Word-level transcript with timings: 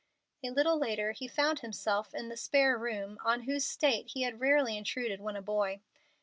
A 0.43 0.49
little 0.49 0.79
later 0.79 1.11
he 1.11 1.27
found 1.27 1.59
himself 1.59 2.15
in 2.15 2.27
the 2.27 2.35
"spare 2.35 2.75
room," 2.75 3.19
on 3.23 3.41
whose 3.43 3.65
state 3.67 4.07
he 4.07 4.23
had 4.23 4.39
rarely 4.41 4.75
intruded 4.75 5.21
when 5.21 5.35
a 5.35 5.43
boy. 5.43 5.79